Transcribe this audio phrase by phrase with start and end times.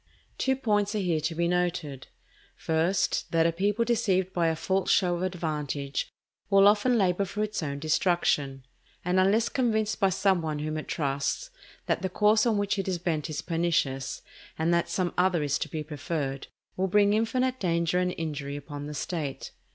[0.39, 2.07] Two points are here to be noted.
[2.55, 6.09] First, that a people deceived by a false show of advantage
[6.49, 8.65] will often labour for its own destruction;
[9.05, 11.51] and, unless convinced by some one whom it trusts,
[11.85, 14.23] that the course on which it is bent is pernicious,
[14.57, 18.87] and that some other is to be preferred, will bring infinite danger and injury upon
[18.87, 19.51] the State.